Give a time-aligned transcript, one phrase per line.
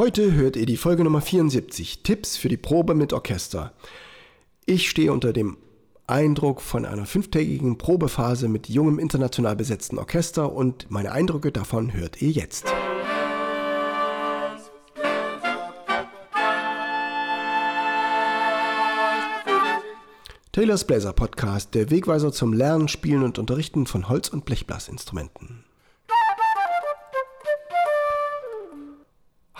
[0.00, 3.74] Heute hört ihr die Folge Nummer 74, Tipps für die Probe mit Orchester.
[4.64, 5.58] Ich stehe unter dem
[6.06, 12.22] Eindruck von einer fünftägigen Probephase mit jungem international besetzten Orchester und meine Eindrücke davon hört
[12.22, 12.72] ihr jetzt.
[20.52, 25.69] Taylors Bläser Podcast, der Wegweiser zum Lernen, Spielen und Unterrichten von Holz- und Blechblasinstrumenten.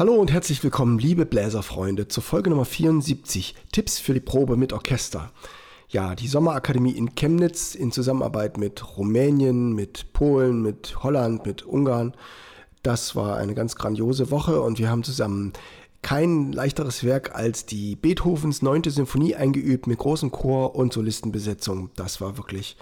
[0.00, 4.72] Hallo und herzlich willkommen, liebe Bläserfreunde, zur Folge Nummer 74, Tipps für die Probe mit
[4.72, 5.30] Orchester.
[5.90, 12.14] Ja, die Sommerakademie in Chemnitz in Zusammenarbeit mit Rumänien, mit Polen, mit Holland, mit Ungarn.
[12.82, 15.52] Das war eine ganz grandiose Woche und wir haben zusammen
[16.00, 18.84] kein leichteres Werk als die Beethovens 9.
[18.84, 21.90] Symphonie eingeübt mit großem Chor und Solistenbesetzung.
[21.96, 22.78] Das war wirklich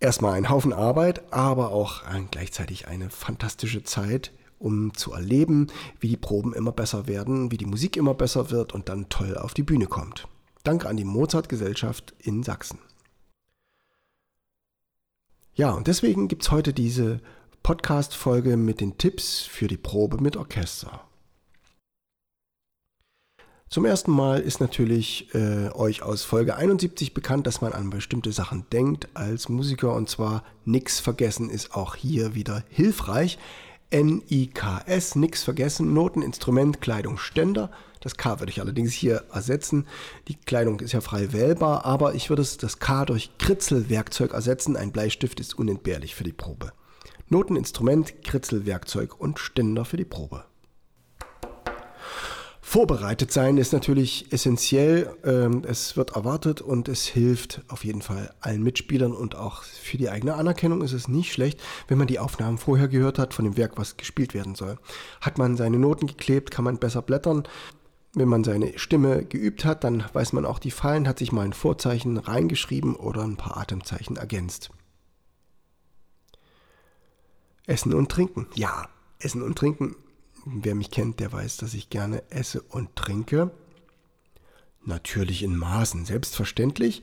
[0.00, 5.68] erstmal ein Haufen Arbeit, aber auch gleichzeitig eine fantastische Zeit, um zu erleben,
[6.00, 9.36] wie die Proben immer besser werden, wie die Musik immer besser wird und dann toll
[9.36, 10.28] auf die Bühne kommt.
[10.64, 12.78] Danke an die Mozart-Gesellschaft in Sachsen.
[15.54, 17.20] Ja, und deswegen gibt es heute diese
[17.62, 21.08] Podcast-Folge mit den Tipps für die Probe mit Orchester.
[23.70, 28.32] Zum ersten Mal ist natürlich äh, euch aus Folge 71 bekannt, dass man an bestimmte
[28.32, 33.38] Sachen denkt als Musiker und zwar nichts vergessen ist auch hier wieder hilfreich.
[33.90, 37.70] N-I-K-S, nix vergessen, Noten, Instrument, Kleidung, Ständer.
[38.00, 39.86] Das K würde ich allerdings hier ersetzen.
[40.28, 44.76] Die Kleidung ist ja frei wählbar, aber ich würde das K durch Kritzelwerkzeug ersetzen.
[44.76, 46.72] Ein Bleistift ist unentbehrlich für die Probe.
[47.28, 50.44] Noten, Instrument, Kritzelwerkzeug und Ständer für die Probe.
[52.68, 55.16] Vorbereitet sein ist natürlich essentiell.
[55.24, 59.96] Ähm, es wird erwartet und es hilft auf jeden Fall allen Mitspielern und auch für
[59.96, 63.46] die eigene Anerkennung ist es nicht schlecht, wenn man die Aufnahmen vorher gehört hat von
[63.46, 64.76] dem Werk, was gespielt werden soll.
[65.22, 67.44] Hat man seine Noten geklebt, kann man besser blättern.
[68.12, 71.46] Wenn man seine Stimme geübt hat, dann weiß man auch die Fallen, hat sich mal
[71.46, 74.68] ein Vorzeichen reingeschrieben oder ein paar Atemzeichen ergänzt.
[77.64, 78.46] Essen und Trinken.
[78.56, 78.90] Ja,
[79.20, 79.96] Essen und Trinken
[80.50, 83.50] Wer mich kennt, der weiß, dass ich gerne esse und trinke.
[84.82, 87.02] Natürlich in Maßen, selbstverständlich.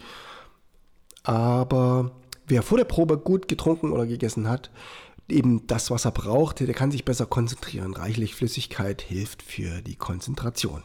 [1.24, 2.12] Aber
[2.48, 4.72] wer vor der Probe gut getrunken oder gegessen hat,
[5.30, 7.94] eben das, was er braucht, der kann sich besser konzentrieren.
[7.94, 10.82] Reichlich Flüssigkeit hilft für die Konzentration.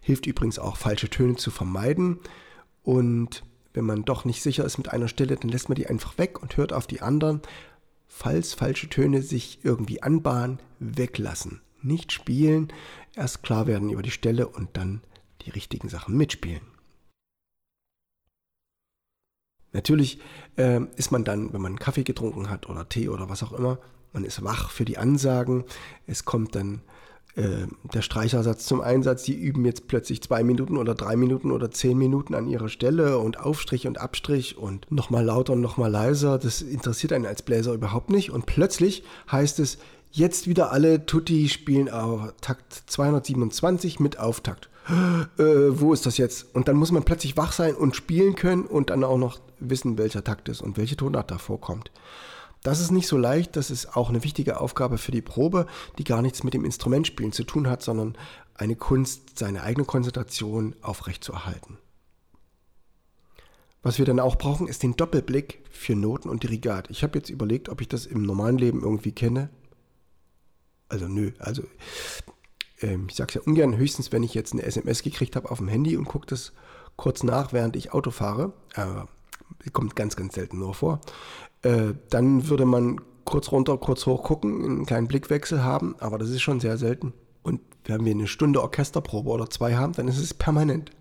[0.00, 2.18] Hilft übrigens auch, falsche Töne zu vermeiden.
[2.82, 3.42] Und
[3.74, 6.40] wenn man doch nicht sicher ist mit einer Stelle, dann lässt man die einfach weg
[6.40, 7.42] und hört auf die anderen.
[8.06, 12.72] Falls falsche Töne sich irgendwie anbahnen, weglassen nicht spielen,
[13.14, 15.02] erst klar werden über die Stelle und dann
[15.42, 16.62] die richtigen Sachen mitspielen.
[19.72, 20.20] Natürlich
[20.56, 23.78] äh, ist man dann, wenn man Kaffee getrunken hat oder Tee oder was auch immer,
[24.12, 25.64] man ist wach für die Ansagen.
[26.06, 26.82] Es kommt dann
[27.34, 29.24] äh, der Streichersatz zum Einsatz.
[29.24, 33.18] Die üben jetzt plötzlich zwei Minuten oder drei Minuten oder zehn Minuten an ihrer Stelle
[33.18, 36.38] und Aufstrich und Abstrich und nochmal lauter und nochmal leiser.
[36.38, 38.30] Das interessiert einen als Bläser überhaupt nicht.
[38.30, 39.02] Und plötzlich
[39.32, 39.78] heißt es,
[40.16, 44.70] Jetzt wieder alle Tutti spielen auf Takt 227 mit Auftakt.
[45.38, 46.54] Äh, wo ist das jetzt?
[46.54, 49.98] Und dann muss man plötzlich wach sein und spielen können und dann auch noch wissen,
[49.98, 51.90] welcher Takt ist und welche Tonart da vorkommt.
[52.62, 55.66] Das ist nicht so leicht, das ist auch eine wichtige Aufgabe für die Probe,
[55.98, 58.16] die gar nichts mit dem Instrumentspielen zu tun hat, sondern
[58.54, 61.78] eine Kunst, seine eigene Konzentration aufrechtzuerhalten.
[63.82, 66.88] Was wir dann auch brauchen, ist den Doppelblick für Noten und Dirigat.
[66.88, 69.50] Ich habe jetzt überlegt, ob ich das im normalen Leben irgendwie kenne.
[70.94, 71.64] Also nö, also
[72.80, 75.58] ähm, ich sage es ja ungern, höchstens wenn ich jetzt eine SMS gekriegt habe auf
[75.58, 76.52] dem Handy und gucke das
[76.94, 78.52] kurz nach, während ich Auto fahre.
[78.76, 81.00] Äh, kommt ganz, ganz selten nur vor.
[81.62, 86.30] Äh, dann würde man kurz runter, kurz hoch gucken, einen kleinen Blickwechsel haben, aber das
[86.30, 87.12] ist schon sehr selten.
[87.42, 90.92] Und wenn wir eine Stunde Orchesterprobe oder zwei haben, dann ist es permanent.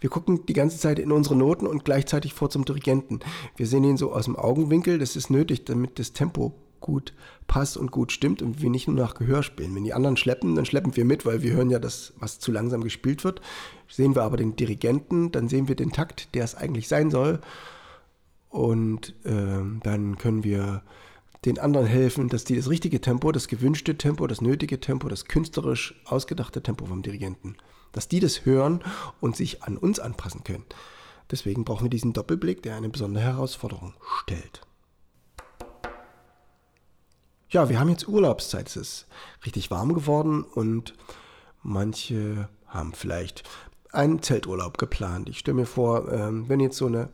[0.00, 3.20] Wir gucken die ganze Zeit in unsere Noten und gleichzeitig vor zum Dirigenten.
[3.56, 7.12] Wir sehen ihn so aus dem Augenwinkel, das ist nötig, damit das Tempo gut
[7.46, 9.74] passt und gut stimmt und wir nicht nur nach Gehör spielen.
[9.74, 12.52] Wenn die anderen schleppen, dann schleppen wir mit, weil wir hören ja das, was zu
[12.52, 13.40] langsam gespielt wird.
[13.88, 17.40] Sehen wir aber den Dirigenten, dann sehen wir den Takt, der es eigentlich sein soll.
[18.50, 20.82] Und äh, dann können wir
[21.44, 25.26] den anderen helfen, dass die das richtige Tempo, das gewünschte Tempo, das nötige Tempo, das
[25.26, 27.56] künstlerisch ausgedachte Tempo vom Dirigenten,
[27.92, 28.82] dass die das hören
[29.20, 30.64] und sich an uns anpassen können.
[31.30, 34.62] Deswegen brauchen wir diesen Doppelblick, der eine besondere Herausforderung stellt.
[37.50, 38.66] Ja, wir haben jetzt Urlaubszeit.
[38.66, 39.06] Es ist
[39.46, 40.94] richtig warm geworden und
[41.62, 43.42] manche haben vielleicht
[43.90, 45.30] einen Zelturlaub geplant.
[45.30, 47.08] Ich stelle mir vor, ähm, wenn jetzt so eine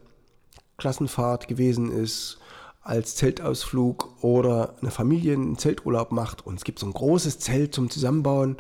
[0.77, 2.39] Klassenfahrt gewesen ist,
[2.83, 7.73] als Zeltausflug oder eine Familie einen Zelturlaub macht und es gibt so ein großes Zelt
[7.73, 8.57] zum Zusammenbauen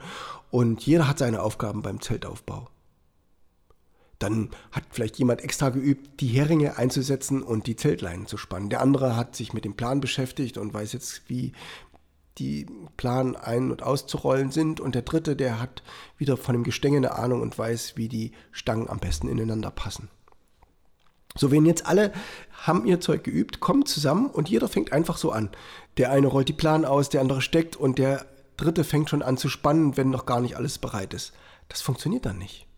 [0.52, 2.68] und jeder hat seine Aufgaben beim Zeltaufbau.
[4.18, 8.70] Dann hat vielleicht jemand extra geübt, die Heringe einzusetzen und die Zeltleinen zu spannen.
[8.70, 11.52] Der andere hat sich mit dem Plan beschäftigt und weiß jetzt, wie
[12.38, 12.66] die
[12.96, 14.80] Plan ein- und auszurollen sind.
[14.80, 15.82] Und der dritte, der hat
[16.18, 20.08] wieder von dem Gestänge eine Ahnung und weiß, wie die Stangen am besten ineinander passen.
[21.36, 22.12] So, wenn jetzt alle
[22.52, 25.50] haben ihr Zeug geübt, kommen zusammen und jeder fängt einfach so an.
[25.96, 28.26] Der eine rollt die Plan aus, der andere steckt und der
[28.56, 31.32] dritte fängt schon an zu spannen, wenn noch gar nicht alles bereit ist.
[31.68, 32.68] Das funktioniert dann nicht.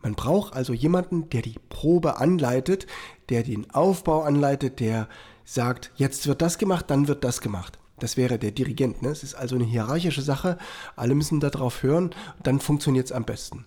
[0.00, 2.86] Man braucht also jemanden, der die Probe anleitet,
[3.28, 5.08] der den Aufbau anleitet, der
[5.44, 7.78] sagt, jetzt wird das gemacht, dann wird das gemacht.
[7.98, 9.02] Das wäre der Dirigent.
[9.02, 9.08] Ne?
[9.08, 10.58] Es ist also eine hierarchische Sache.
[10.96, 12.10] Alle müssen darauf hören,
[12.42, 13.66] dann funktioniert es am besten.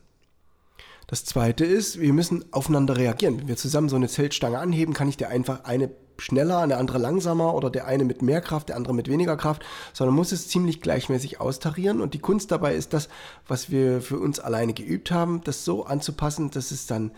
[1.10, 3.40] Das zweite ist, wir müssen aufeinander reagieren.
[3.40, 5.90] Wenn wir zusammen so eine Zeltstange anheben, kann ich der einfach eine
[6.20, 9.66] schneller, eine andere langsamer oder der eine mit mehr Kraft, der andere mit weniger Kraft,
[9.92, 12.00] sondern muss es ziemlich gleichmäßig austarieren.
[12.00, 13.10] Und die Kunst dabei ist das,
[13.48, 17.10] was wir für uns alleine geübt haben, das so anzupassen, dass es dann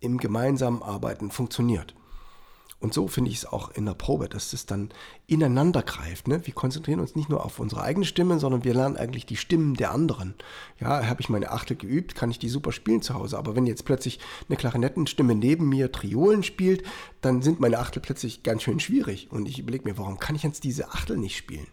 [0.00, 1.94] im gemeinsamen Arbeiten funktioniert.
[2.80, 4.90] Und so finde ich es auch in der Probe, dass es dann
[5.26, 6.28] ineinander greift.
[6.28, 6.46] Ne?
[6.46, 9.74] Wir konzentrieren uns nicht nur auf unsere eigene Stimme, sondern wir lernen eigentlich die Stimmen
[9.74, 10.34] der anderen.
[10.80, 13.38] Ja, habe ich meine Achtel geübt, kann ich die super spielen zu Hause.
[13.38, 14.18] Aber wenn jetzt plötzlich
[14.48, 16.82] eine Klarinettenstimme neben mir Triolen spielt,
[17.22, 19.28] dann sind meine Achtel plötzlich ganz schön schwierig.
[19.30, 21.66] Und ich überlege mir, warum kann ich jetzt diese Achtel nicht spielen?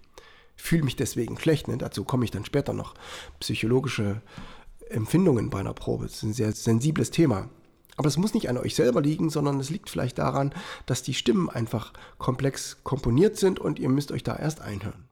[0.55, 1.67] Fühle mich deswegen schlecht.
[1.67, 1.77] Ne?
[1.77, 2.93] Dazu komme ich dann später noch.
[3.39, 4.21] Psychologische
[4.89, 6.05] Empfindungen bei einer Probe.
[6.05, 7.49] Das ist ein sehr sensibles Thema.
[8.01, 10.55] Aber es muss nicht an euch selber liegen, sondern es liegt vielleicht daran,
[10.87, 15.07] dass die Stimmen einfach komplex komponiert sind und ihr müsst euch da erst einhören.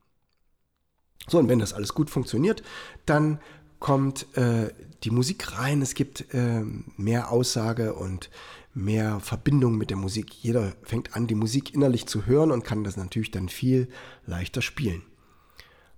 [1.28, 2.64] So, und wenn das alles gut funktioniert,
[3.06, 3.38] dann
[3.78, 5.84] kommt äh, die Musik rein.
[5.84, 6.64] Es gibt äh,
[6.98, 8.32] mehr Aussage und
[8.74, 10.34] mehr Verbindung mit der Musik.
[10.34, 13.88] Jeder fängt an, die Musik innerlich zu hören und kann das natürlich dann viel
[14.26, 15.04] leichter spielen.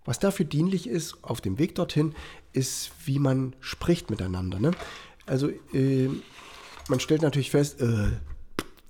[0.03, 2.15] Was dafür dienlich ist auf dem Weg dorthin,
[2.51, 4.59] ist, wie man spricht miteinander.
[4.59, 4.71] Ne?
[5.25, 6.09] Also äh,
[6.87, 8.11] man stellt natürlich fest, äh,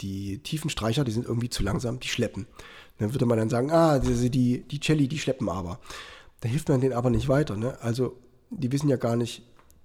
[0.02, 2.48] die tiefen Streicher, die sind irgendwie zu langsam, die schleppen.
[2.98, 5.80] Dann würde man dann sagen, ah, die, die, die Celli, die schleppen aber.
[6.42, 7.56] Da hilft man denen aber nicht weiter.
[7.56, 7.78] Ne?
[7.82, 8.18] Also
[8.50, 9.44] die wissen ja gar nicht,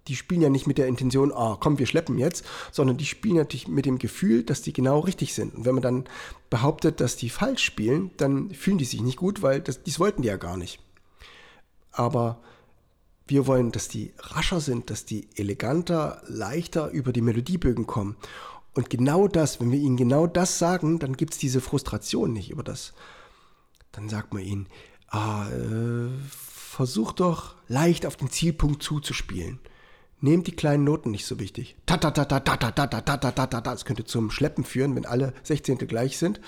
[0.09, 3.37] die spielen ja nicht mit der Intention, ah, komm, wir schleppen jetzt, sondern die spielen
[3.37, 5.55] natürlich mit dem Gefühl, dass die genau richtig sind.
[5.55, 6.05] Und wenn man dann
[6.51, 10.23] behauptet, dass die falsch spielen, dann fühlen die sich nicht gut, weil das, dies wollten
[10.23, 10.81] die ja gar nicht.
[11.93, 12.41] Aber
[13.27, 18.17] wir wollen, dass die rascher sind, dass die eleganter, leichter über die Melodiebögen kommen.
[18.75, 22.51] Und genau das, wenn wir ihnen genau das sagen, dann gibt es diese Frustration nicht
[22.51, 22.93] über das.
[23.93, 24.67] Dann sagt man ihnen,
[25.09, 29.61] ah, äh, versuch doch leicht auf den Zielpunkt zuzuspielen.
[30.21, 31.77] Nehmt die kleinen Noten nicht so wichtig.
[31.87, 33.61] Ta ta ta ta ta ta ta ta ta ta ta.
[33.61, 36.41] Das könnte zum Schleppen führen, wenn alle Sechzehntel gleich sind.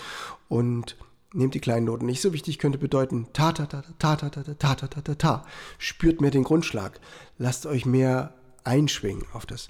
[0.48, 0.96] Und
[1.34, 4.42] Nehmt die kleinen Noten nicht so wichtig, könnte bedeuten ta ta ta ta ta ta
[4.42, 5.46] ta ta ta ta ta ta.
[5.76, 7.00] Spürt mehr den Grundschlag.
[7.36, 8.34] Lasst euch mehr
[8.64, 9.68] einschwingen auf das.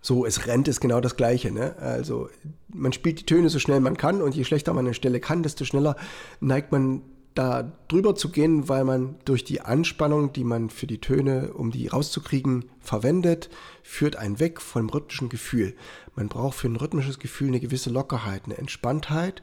[0.00, 1.50] So, es rennt ist genau das Gleiche.
[1.50, 1.76] Ne?
[1.78, 2.28] Also
[2.68, 5.42] man spielt die Töne so schnell man kann und je schlechter man eine Stelle kann,
[5.42, 5.96] desto schneller
[6.40, 7.02] neigt man
[7.34, 11.70] da drüber zu gehen, weil man durch die Anspannung, die man für die Töne, um
[11.70, 13.50] die rauszukriegen, verwendet,
[13.82, 15.74] führt einen weg vom rhythmischen Gefühl.
[16.14, 19.42] Man braucht für ein rhythmisches Gefühl eine gewisse Lockerheit, eine Entspanntheit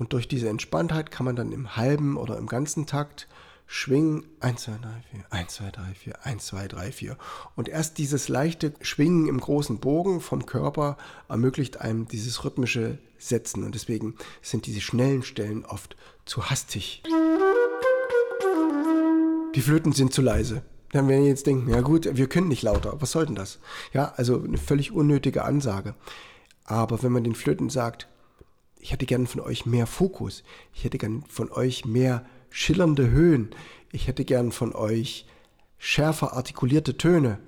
[0.00, 3.28] und durch diese Entspanntheit kann man dann im halben oder im ganzen Takt
[3.66, 7.18] schwingen 1, 2, 3, 4, 1, 2, 3, 4, 1, 2, 3, 4.
[7.54, 10.96] Und erst dieses leichte Schwingen im großen Bogen vom Körper
[11.28, 13.62] ermöglicht einem dieses rhythmische Setzen.
[13.62, 17.02] Und deswegen sind diese schnellen Stellen oft zu hastig.
[19.54, 20.62] Die Flöten sind zu leise.
[20.92, 23.00] Dann werden jetzt denken, ja gut, wir können nicht lauter.
[23.00, 23.58] Was soll denn das?
[23.92, 25.94] Ja, also eine völlig unnötige Ansage.
[26.64, 28.08] Aber wenn man den Flöten sagt,
[28.78, 33.50] ich hätte gern von euch mehr Fokus, ich hätte gern von euch mehr schillernde Höhen,
[33.92, 35.26] ich hätte gern von euch
[35.78, 37.38] schärfer artikulierte Töne,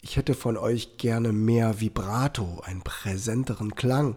[0.00, 4.16] ich hätte von euch gerne mehr Vibrato, einen präsenteren Klang,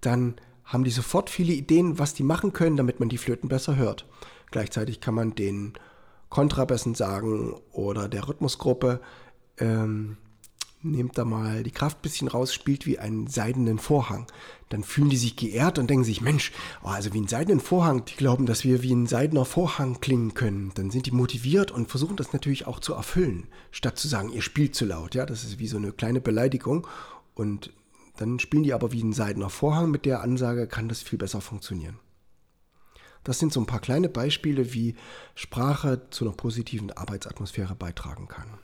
[0.00, 3.76] dann haben die sofort viele Ideen, was die machen können, damit man die Flöten besser
[3.76, 4.06] hört.
[4.50, 5.74] Gleichzeitig kann man den
[6.34, 9.00] Kontrabässen sagen oder der Rhythmusgruppe,
[9.58, 10.16] ähm,
[10.82, 14.26] nehmt da mal die Kraft ein bisschen raus, spielt wie einen seidenen Vorhang.
[14.68, 16.50] Dann fühlen die sich geehrt und denken sich, Mensch,
[16.82, 20.34] oh, also wie einen seidenen Vorhang, die glauben, dass wir wie ein seidener Vorhang klingen
[20.34, 20.72] können.
[20.74, 24.42] Dann sind die motiviert und versuchen das natürlich auch zu erfüllen, statt zu sagen, ihr
[24.42, 25.14] spielt zu laut.
[25.14, 26.84] Ja, das ist wie so eine kleine Beleidigung.
[27.36, 27.72] Und
[28.16, 29.92] dann spielen die aber wie ein seidener Vorhang.
[29.92, 32.00] Mit der Ansage kann das viel besser funktionieren.
[33.24, 34.94] Das sind so ein paar kleine Beispiele, wie
[35.34, 38.58] Sprache zu einer positiven Arbeitsatmosphäre beitragen kann.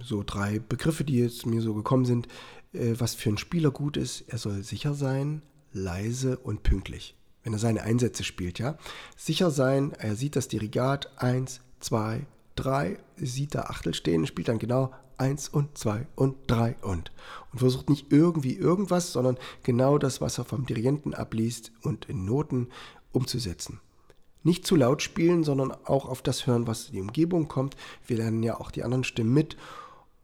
[0.00, 2.26] so drei Begriffe, die jetzt mir so gekommen sind,
[2.72, 4.22] äh, was für einen Spieler gut ist.
[4.28, 7.14] Er soll sicher sein, leise und pünktlich.
[7.44, 8.78] Wenn er seine Einsätze spielt, ja.
[9.16, 14.58] Sicher sein, er sieht das Dirigat, eins, zwei, drei, sieht da Achtel stehen, spielt dann
[14.58, 14.92] genau
[15.22, 17.12] eins und zwei und drei und.
[17.52, 22.24] Und versucht nicht irgendwie irgendwas, sondern genau das, was er vom Dirigenten abliest und in
[22.24, 22.68] Noten
[23.12, 23.80] umzusetzen.
[24.42, 27.76] Nicht zu laut spielen, sondern auch auf das hören, was in die Umgebung kommt.
[28.04, 29.56] Wir lernen ja auch die anderen Stimmen mit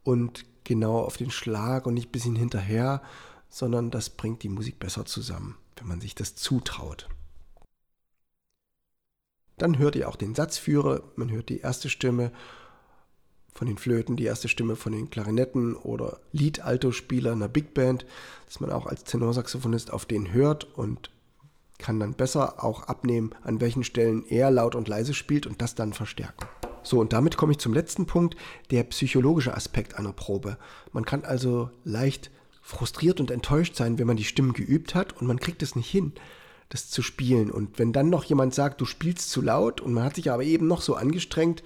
[0.02, 3.00] und genau auf den Schlag und nicht ein bisschen hinterher,
[3.48, 7.08] sondern das bringt die Musik besser zusammen, wenn man sich das zutraut.
[9.58, 12.32] Dann hört ihr auch den Satzführer, man hört die erste Stimme
[13.58, 18.06] von den Flöten, die erste Stimme von den Klarinetten oder Lied-Alto-Spieler einer Big Band,
[18.46, 21.10] dass man auch als Tenorsaxophonist auf den hört und
[21.76, 25.74] kann dann besser auch abnehmen, an welchen Stellen er laut und leise spielt und das
[25.74, 26.46] dann verstärken.
[26.84, 28.36] So, und damit komme ich zum letzten Punkt,
[28.70, 30.56] der psychologische Aspekt einer Probe.
[30.92, 32.30] Man kann also leicht
[32.62, 35.90] frustriert und enttäuscht sein, wenn man die Stimmen geübt hat und man kriegt es nicht
[35.90, 36.12] hin,
[36.68, 37.50] das zu spielen.
[37.50, 40.44] Und wenn dann noch jemand sagt, du spielst zu laut und man hat sich aber
[40.44, 41.64] eben noch so angestrengt,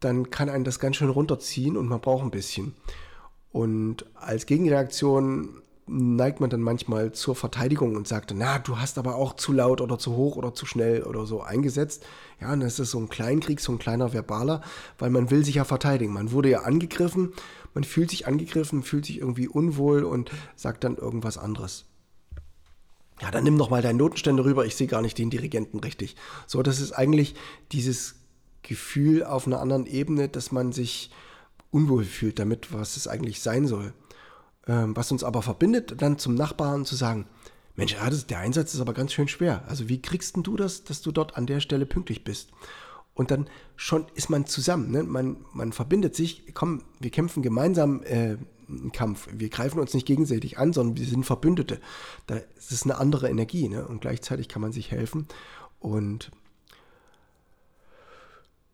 [0.00, 2.74] dann kann einen das ganz schön runterziehen und man braucht ein bisschen.
[3.50, 9.16] Und als Gegenreaktion neigt man dann manchmal zur Verteidigung und sagt, na, du hast aber
[9.16, 12.04] auch zu laut oder zu hoch oder zu schnell oder so eingesetzt.
[12.40, 14.62] Ja, und das ist so ein Kleinkrieg, so ein kleiner Verbaler,
[14.98, 16.12] weil man will sich ja verteidigen.
[16.12, 17.32] Man wurde ja angegriffen,
[17.74, 21.86] man fühlt sich angegriffen, fühlt sich irgendwie unwohl und sagt dann irgendwas anderes.
[23.20, 26.14] Ja, dann nimm doch mal deinen Notenständer rüber, ich sehe gar nicht den Dirigenten richtig.
[26.46, 27.34] So, das ist eigentlich
[27.72, 28.17] dieses
[28.62, 31.10] Gefühl auf einer anderen Ebene, dass man sich
[31.70, 33.92] unwohl fühlt damit, was es eigentlich sein soll.
[34.66, 37.26] Ähm, was uns aber verbindet, dann zum Nachbarn zu sagen,
[37.76, 39.62] Mensch, ja, das, der Einsatz ist aber ganz schön schwer.
[39.68, 42.50] Also wie kriegst du das, dass du dort an der Stelle pünktlich bist?
[43.14, 44.90] Und dann schon ist man zusammen.
[44.90, 45.02] Ne?
[45.04, 48.36] Man, man verbindet sich, komm, wir kämpfen gemeinsam äh,
[48.68, 49.28] einen Kampf.
[49.32, 51.80] Wir greifen uns nicht gegenseitig an, sondern wir sind Verbündete.
[52.26, 53.68] Da ist es eine andere Energie.
[53.68, 53.86] Ne?
[53.86, 55.26] Und gleichzeitig kann man sich helfen.
[55.80, 56.30] Und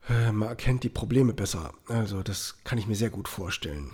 [0.08, 1.72] äh, man erkennt die Probleme besser.
[1.88, 3.90] Also das kann ich mir sehr gut vorstellen.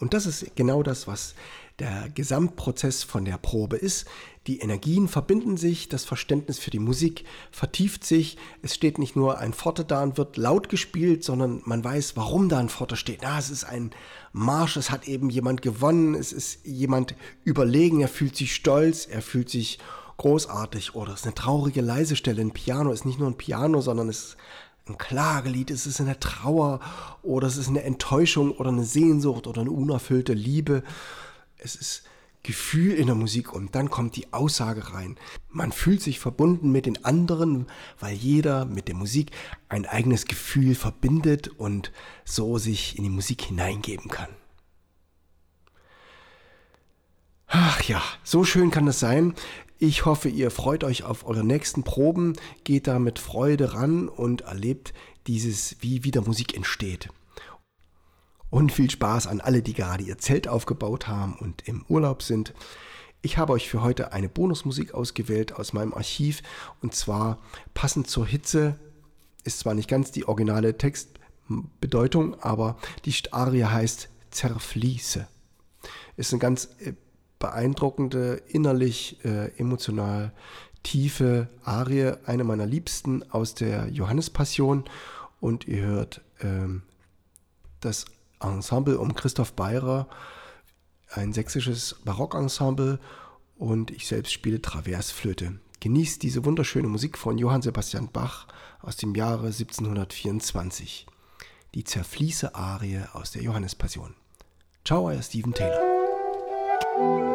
[0.00, 1.34] Und das ist genau das, was
[1.78, 4.06] der Gesamtprozess von der Probe ist.
[4.46, 8.36] Die Energien verbinden sich, das Verständnis für die Musik vertieft sich.
[8.62, 12.48] Es steht nicht nur ein Forte da und wird laut gespielt, sondern man weiß, warum
[12.48, 13.20] da ein Forte steht.
[13.22, 13.90] Na, es ist ein
[14.32, 19.22] Marsch, es hat eben jemand gewonnen, es ist jemand überlegen, er fühlt sich stolz, er
[19.22, 19.78] fühlt sich
[20.16, 22.40] großartig oder es ist eine traurige leise Stelle.
[22.40, 24.36] Ein Piano ist nicht nur ein Piano, sondern es ist
[24.88, 26.80] ein Klagelied, es ist eine Trauer
[27.22, 30.82] oder es ist eine Enttäuschung oder eine Sehnsucht oder eine unerfüllte Liebe.
[31.56, 32.02] Es ist
[32.42, 35.16] Gefühl in der Musik und dann kommt die Aussage rein.
[35.48, 37.66] Man fühlt sich verbunden mit den anderen,
[37.98, 39.30] weil jeder mit der Musik
[39.70, 41.90] ein eigenes Gefühl verbindet und
[42.26, 44.28] so sich in die Musik hineingeben kann.
[47.46, 49.34] Ach ja, so schön kann das sein.
[49.78, 54.42] Ich hoffe, ihr freut euch auf eure nächsten Proben, geht da mit Freude ran und
[54.42, 54.94] erlebt
[55.26, 57.08] dieses, wie wieder Musik entsteht.
[58.50, 62.54] Und viel Spaß an alle, die gerade ihr Zelt aufgebaut haben und im Urlaub sind.
[63.20, 66.42] Ich habe euch für heute eine Bonusmusik ausgewählt aus meinem Archiv
[66.80, 67.38] und zwar
[67.72, 68.78] passend zur Hitze.
[69.42, 75.26] Ist zwar nicht ganz die originale Textbedeutung, aber die Arie heißt Zerfließe.
[76.16, 76.92] Ist eine ganz äh,
[77.38, 80.32] beeindruckende, innerlich äh, emotional
[80.82, 84.84] tiefe Arie, eine meiner liebsten aus der Johannespassion.
[85.40, 86.82] Und ihr hört ähm,
[87.80, 88.06] das
[88.40, 90.08] Ensemble um Christoph Beirer,
[91.10, 92.98] ein sächsisches Barockensemble
[93.56, 95.58] und ich selbst spiele Traversflöte.
[95.80, 98.46] Genießt diese wunderschöne Musik von Johann Sebastian Bach
[98.80, 101.06] aus dem Jahre 1724.
[101.74, 104.14] Die Zerfließe Arie aus der Johannespassion.
[104.84, 105.93] Ciao, euer Steven Taylor.
[106.94, 107.33] Thank you.